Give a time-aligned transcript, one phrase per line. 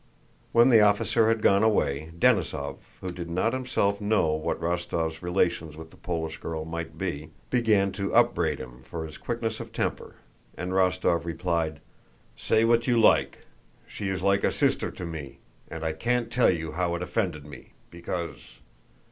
[0.51, 5.77] When the officer had gone away, Denísov, who did not himself know what Rostóv's relations
[5.77, 10.15] with the Polish girl might be, began to upbraid him for his quickness of temper,
[10.57, 11.81] and Rostóv replied:
[12.35, 13.45] "Say what you like....
[13.85, 15.37] She is like a sister to me,
[15.69, 17.73] and I can't tell you how it offended me...
[17.91, 18.39] because...